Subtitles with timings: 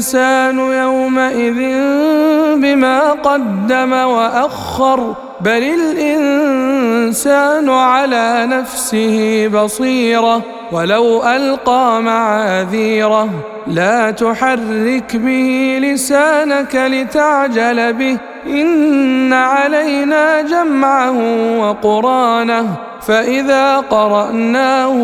[0.00, 1.60] الإنسان يومئذ
[2.56, 13.28] بما قدم وأخر بل الإنسان على نفسه بصيرة ولو ألقى معاذيره.
[13.66, 18.16] لا تحرك به لسانك لتعجل به
[18.46, 21.18] إن علينا جمعه
[21.60, 22.76] وقرانه.
[23.02, 24.96] فإذا قرأناه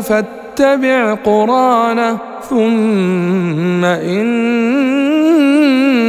[0.00, 2.33] فاتبع قرانه.
[2.50, 4.44] ثم ان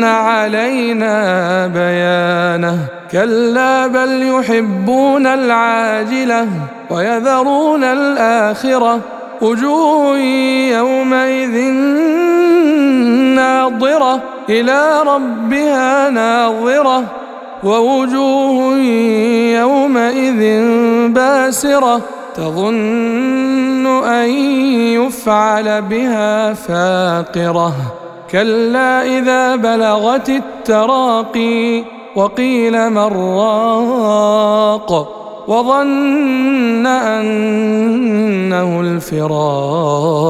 [0.04, 2.78] علينا بيانه
[3.12, 6.48] كلا بل يحبون العاجله
[6.90, 9.00] ويذرون الاخره
[9.42, 10.18] وجوه
[10.78, 11.62] يومئذ
[13.36, 17.04] ناظره إلى ربها ناظره
[17.64, 18.78] ووجوه
[19.60, 20.64] يومئذ
[21.10, 22.02] باسره
[22.36, 23.55] تظن
[23.86, 24.30] ان
[25.00, 27.74] يفعل بها فاقره
[28.32, 31.84] كلا اذا بلغت التراقي
[32.16, 35.12] وقيل من راق
[35.48, 40.26] وظن انه الفراق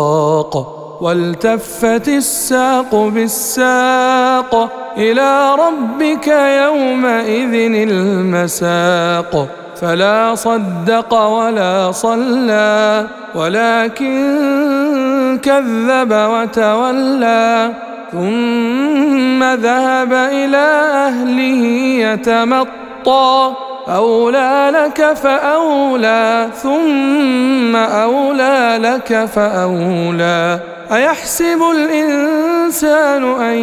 [1.02, 6.28] والتفت الساق بالساق إلى ربك
[6.64, 7.54] يومئذ
[7.90, 17.72] المساق فلا صدق ولا صلى ولكن كذب وتولى
[18.12, 20.68] ثم ذهب إلى
[21.08, 21.64] أهله
[22.00, 23.52] يتمطى
[23.90, 30.60] أولى لك فأولى ثم أولى لك فأولى.
[30.92, 33.56] أيحسب الإنسان أن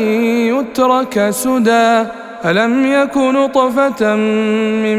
[0.54, 2.04] يترك سدى؟
[2.44, 4.14] ألم يك نطفة
[4.84, 4.98] من